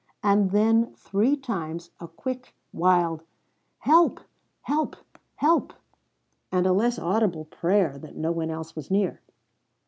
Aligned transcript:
And 0.23 0.49
then 0.49 0.95
three 0.95 1.35
times 1.37 1.91
a 1.99 2.07
quick, 2.07 2.55
wild 2.73 3.21
"Help 3.77 4.19
Help 4.63 4.95
Help!" 5.35 5.73
and 6.51 6.65
a 6.65 6.73
less 6.73 6.97
audible 6.97 7.45
prayer 7.45 7.99
that 7.99 8.15
no 8.15 8.31
one 8.31 8.49
else 8.49 8.75
was 8.75 8.89
near. 8.89 9.21